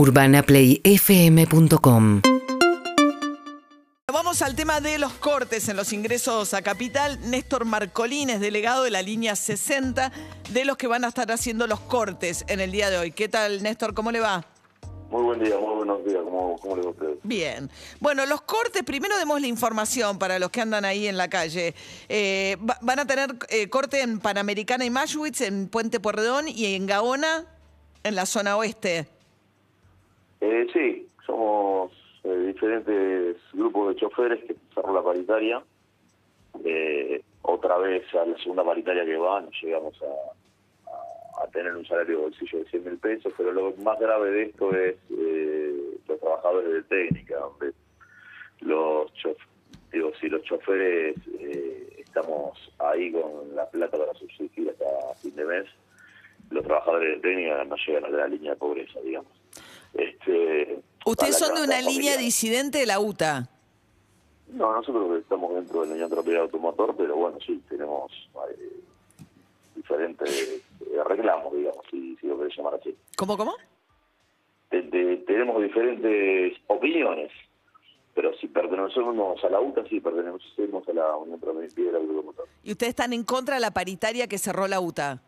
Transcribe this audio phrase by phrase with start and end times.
[0.00, 2.22] UrbanaPlayFM.com
[4.10, 7.18] Vamos al tema de los cortes en los ingresos a capital.
[7.30, 10.10] Néstor Marcolín es delegado de la línea 60
[10.54, 13.12] de los que van a estar haciendo los cortes en el día de hoy.
[13.12, 13.92] ¿Qué tal, Néstor?
[13.92, 14.42] ¿Cómo le va?
[15.10, 16.22] Muy buen día, muy buenos días.
[16.24, 17.18] ¿Cómo, cómo le va a usted?
[17.22, 17.70] Bien.
[18.00, 21.74] Bueno, los cortes, primero demos la información para los que andan ahí en la calle.
[22.08, 26.74] Eh, va- van a tener eh, corte en Panamericana y Mashwitz, en Puente Pueyrredón y
[26.74, 27.44] en Gaona,
[28.02, 29.06] en la zona oeste.
[30.40, 31.92] Eh, sí, somos
[32.24, 35.62] eh, diferentes grupos de choferes que cerró la paritaria.
[36.64, 40.36] Eh, otra vez a la segunda paritaria que va, nos llegamos a,
[41.52, 44.72] tener un salario de bolsillo de 100 mil pesos, pero lo más grave de esto
[44.72, 47.72] es eh, los trabajadores de técnica, donde
[48.60, 49.10] los
[49.90, 51.16] digo, si los choferes
[51.98, 55.66] estamos ahí con la plata para subsistir hasta fin de mes,
[56.50, 59.39] los trabajadores de técnica no llegan a la línea de pobreza, digamos.
[59.94, 63.48] Este, Ustedes son de una línea disidente de la UTA.
[64.48, 68.10] No, nosotros estamos dentro de la Unión Tropical Automotor, pero bueno, sí, tenemos
[68.50, 68.80] eh,
[69.76, 70.30] diferentes
[70.80, 72.94] eh, reclamos, digamos, si, si lo querés llamar así.
[73.16, 73.54] ¿Cómo, cómo?
[74.68, 77.30] Te- te- tenemos diferentes opiniones,
[78.14, 82.46] pero si pertenecemos a la UTA, sí, pertenecemos a la Unión Tropical Automotor.
[82.64, 85.22] Y ustedes están en contra de la paritaria que cerró la UTA.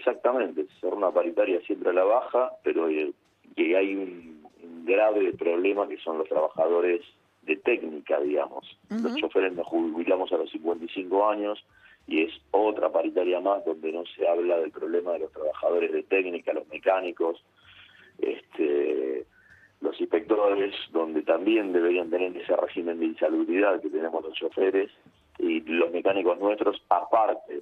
[0.00, 3.12] Exactamente, se cerró una paritaria siempre a la baja, pero eh,
[3.54, 7.02] que hay un, un grave problema que son los trabajadores
[7.42, 8.64] de técnica, digamos.
[8.88, 11.62] Los choferes nos jubilamos a los 55 años
[12.06, 16.02] y es otra paritaria más donde no se habla del problema de los trabajadores de
[16.04, 17.44] técnica, los mecánicos,
[18.18, 19.26] este,
[19.82, 24.90] los inspectores, donde también deberían tener ese régimen de insalubridad que tenemos los choferes
[25.38, 27.60] y los mecánicos nuestros, aparte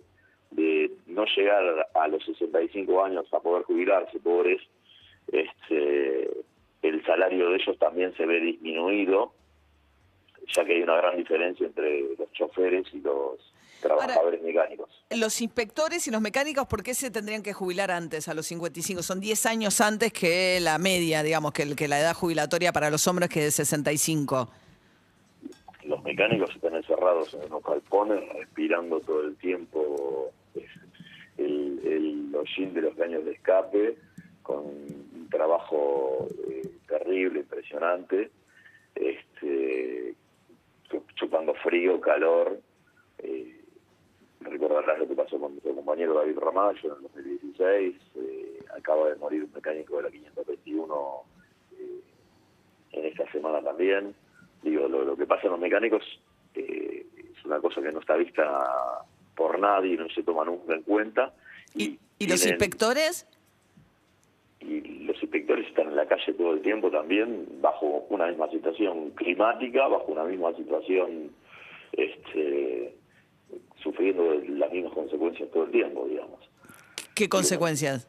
[1.19, 4.61] no llegar a los 65 años a poder jubilarse, pobres,
[5.33, 6.31] este,
[6.83, 9.33] el salario de ellos también se ve disminuido,
[10.55, 13.39] ya que hay una gran diferencia entre los choferes y los
[13.83, 14.89] trabajadores mecánicos.
[15.11, 19.03] Los inspectores y los mecánicos, ¿por qué se tendrían que jubilar antes, a los 55?
[19.03, 22.91] Son 10 años antes que la media, digamos, que, el- que la edad jubilatoria para
[22.91, 24.49] los hombres que es de 65.
[25.85, 30.31] Los mecánicos están encerrados en unos galpones, respirando todo el tiempo
[31.39, 33.97] el, el hollín de los caños de escape,
[34.43, 38.31] con un trabajo eh, terrible, impresionante,
[38.95, 40.15] este,
[40.91, 42.59] chu- chupando frío, calor.
[43.19, 43.55] Eh,
[44.41, 47.97] recordarás lo que pasó con nuestro compañero David Ramallo en el 2016.
[48.17, 51.23] eh, acaba de morir un mecánico de la 521
[51.79, 52.01] eh,
[52.93, 54.15] en esta semana también.
[54.63, 56.03] Digo, lo, lo que pasa en los mecánicos
[56.55, 59.05] eh, es una cosa que no está vista
[59.39, 61.33] por nadie, no se toma nunca en cuenta.
[61.75, 63.27] ¿Y, y los inspectores?
[64.61, 69.11] y los inspectores están en la calle todo el tiempo también bajo una misma situación
[69.11, 71.31] climática, bajo una misma situación
[71.93, 72.93] este,
[73.81, 76.41] sufriendo las mismas consecuencias todo el tiempo, digamos,
[77.15, 78.09] ¿Qué consecuencias?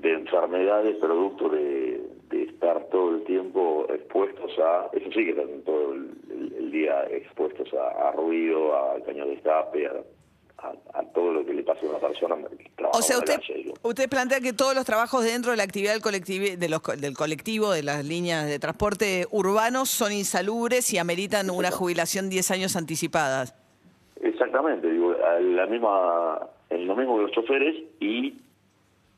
[0.00, 2.00] de enfermedades producto de,
[2.30, 6.10] de estar todo el tiempo expuestos a, eso sí que están todo el,
[7.62, 9.92] expuestos a, a ruido, a caño de escape, a,
[10.66, 12.36] a- a todo lo que le pasa a una persona
[12.92, 16.02] O sea, usted, calle, usted plantea que todos los trabajos dentro de la actividad del
[16.02, 21.50] colectivo, de los, del colectivo, de las líneas de transporte urbanos, son insalubres y ameritan
[21.50, 23.54] una jubilación 10 años anticipadas.
[24.20, 26.38] Exactamente, digo, la misma,
[26.70, 28.34] en lo mismo que los choferes y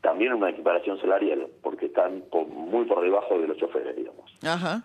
[0.00, 4.31] también una equiparación salarial, porque están por- muy por debajo de los choferes, digamos.
[4.43, 4.82] Ajá.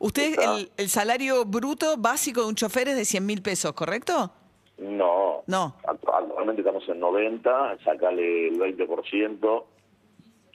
[0.00, 4.30] Usted, el, el salario bruto básico de un chofer es de 100 mil pesos, ¿correcto?
[4.78, 5.74] No, No.
[5.82, 9.64] Actu- actualmente estamos en 90, sacale el 20%,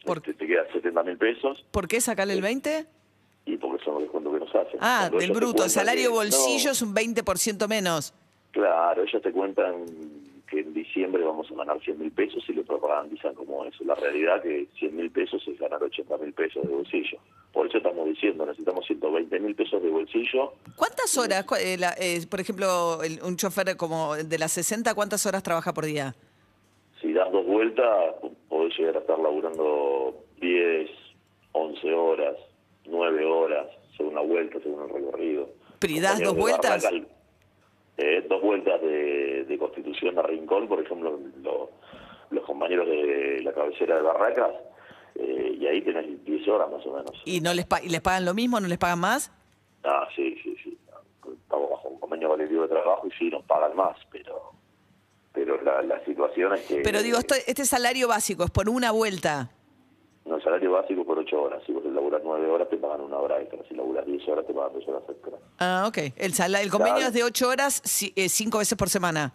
[0.05, 2.85] Por- este, te queda 70 mil pesos, ¿Por qué sacarle el 20?
[3.45, 4.79] y porque son los descuentos que nos hacen.
[4.79, 5.63] Ah, Cuando del te bruto.
[5.65, 8.13] El salario que- bolsillo no, es un 20% menos.
[8.51, 9.83] Claro, ellos te cuentan
[10.93, 13.83] diciembre vamos a ganar 100 mil pesos y lo propagandizan como eso.
[13.83, 17.17] La realidad que 100 mil pesos es ganar 80 mil pesos de bolsillo.
[17.51, 20.53] Por eso estamos diciendo, necesitamos 120 mil pesos de bolsillo.
[20.75, 25.25] ¿Cuántas horas, eh, la- eh, por ejemplo, el- un chofer como de las 60, cuántas
[25.25, 26.15] horas trabaja por día?
[27.01, 28.15] Si das dos vueltas,
[28.47, 30.89] podés llegar a estar laburando 10,
[31.53, 32.35] 11 horas,
[32.85, 35.49] 9 horas, según la vuelta, según el recorrido.
[35.79, 36.87] ¿Pero y das dos vueltas?
[37.95, 39.57] Eh, dos vueltas de, de
[40.09, 41.69] A Rincón, por ejemplo, lo-
[42.29, 44.51] los compañeros de la cabecera de Barracas,
[45.15, 47.11] eh, y ahí tenés 10 horas más o menos.
[47.25, 48.59] ¿Y no les, pa- y les pagan lo mismo?
[48.59, 49.31] ¿No les pagan más?
[49.83, 50.77] Ah, sí, sí, sí.
[51.43, 54.51] Estamos bajo un convenio colectivo de trabajo y sí, nos pagan más, pero
[55.33, 56.81] pero la, la situación es que...
[56.83, 59.49] Pero digo, esto- este salario básico es por una vuelta.
[60.25, 61.63] No, el salario básico por 8 horas.
[61.65, 63.59] Si vos laburas 9 horas, te pagan una hora extra.
[63.67, 65.31] Si laburas 10 horas, te pagan 2 horas extra.
[65.57, 65.97] Ah, ok.
[66.17, 67.07] El, sala- el convenio Claro.
[67.09, 69.33] es de ocho horas, ci- eh, cinco veces por semana.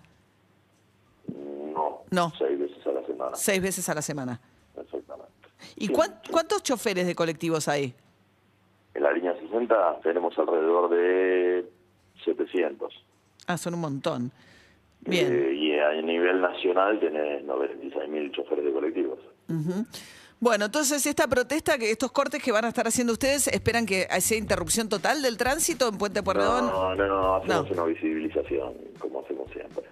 [2.10, 2.32] No.
[2.38, 3.36] 6 veces a la semana.
[3.36, 4.40] Seis veces a la semana.
[4.80, 5.32] Exactamente.
[5.76, 5.92] ¿Y Sí.
[5.92, 7.94] cuán- cuántos choferes de colectivos hay?
[8.94, 11.66] En la línea 60 tenemos alrededor de
[12.24, 12.92] 700.
[13.46, 14.32] Ah, son un montón.
[15.00, 15.32] Bien.
[15.32, 19.18] Eh, y a nivel nacional tenés 96.000 choferes de colectivos.
[20.40, 24.06] Bueno, entonces esta protesta, que estos cortes que van a estar haciendo ustedes, ¿esperan que
[24.20, 26.66] sea interrupción total del tránsito en Puente Pueyrredón?
[26.66, 27.74] No, no, no, hacemos No.
[27.74, 29.84] una visibilización, como hacemos siempre.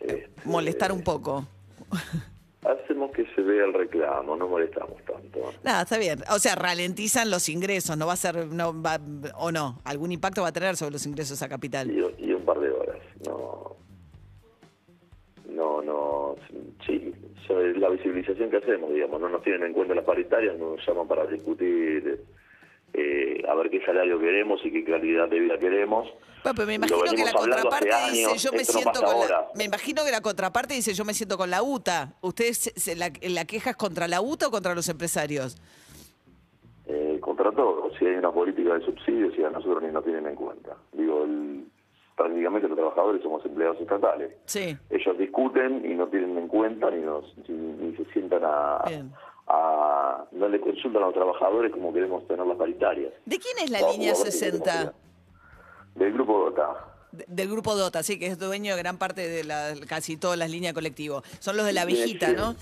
[0.00, 1.46] Este, Molestar un poco.
[2.64, 5.52] Hacemos que se vea el reclamo, no molestamos tanto.
[5.62, 6.20] Nada, está bien.
[6.30, 8.98] O sea, ralentizan los ingresos, no va a ser, no va,
[9.36, 11.90] o no, algún impacto va a tener sobre los ingresos a capital.
[11.90, 12.96] Y, y un par de horas.
[13.26, 13.76] No,
[15.50, 16.36] no, no,
[16.86, 17.12] sí,
[17.48, 19.20] es la visibilización que hacemos, digamos.
[19.20, 22.13] No nos tienen en cuenta las paritarias, nos llaman para discutir
[23.70, 26.08] qué salario queremos y qué calidad de vida queremos.
[26.42, 29.64] Bueno, pero me imagino que la contraparte dice, yo me esto siento con la, me
[29.64, 32.14] imagino que la contraparte dice, yo me siento con la UTA.
[32.20, 35.56] ¿Ustedes se- la, la queja es contra la UTA o contra los empresarios?
[36.86, 40.26] Eh, contra todo, si hay una política de subsidios y a nosotros ni nos tienen
[40.26, 40.76] en cuenta.
[40.92, 41.64] Digo, el-
[42.14, 44.32] prácticamente los trabajadores somos empleados estatales.
[44.44, 44.76] Sí.
[44.90, 49.93] Ellos discuten y no tienen en cuenta ni, nos, ni, ni se sientan a, a-
[50.34, 53.12] no le consultan a los trabajadores como queremos tener las paritarias.
[53.24, 54.64] ¿De quién es la Vamos línea a ver si 60?
[54.64, 54.94] tenemos idea.
[55.94, 56.74] Del grupo DOTA.
[57.12, 60.36] De- Del grupo DOTA, sí, que es dueño de gran parte de la, casi todas
[60.38, 61.22] las líneas colectivo.
[61.38, 62.32] Son los de la viejita.
[62.32, 62.54] ¿no?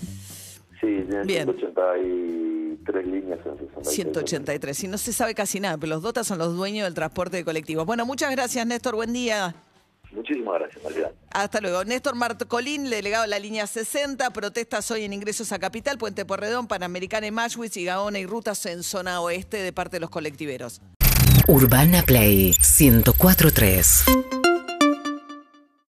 [0.79, 1.45] Sí, tienen Bien.
[1.45, 3.95] 183 líneas en 66.
[3.95, 4.83] 183.
[4.83, 7.45] Y no se sabe casi nada, pero los DOTA son los dueños del transporte de
[7.45, 7.85] colectivos.
[7.85, 8.95] Bueno, muchas gracias, Néstor.
[8.95, 9.55] Buen día.
[10.13, 11.11] Muchísimas gracias.
[11.31, 11.83] Hasta luego.
[11.83, 16.67] Néstor Marcolín, delegado de la línea 60, protestas hoy en ingresos a Capital, Puente Porredón,
[16.67, 20.81] Panamericana y Mashwitz y Gaona y rutas en zona oeste de parte de los colectiveros.
[21.47, 24.05] Urbana Play 1043.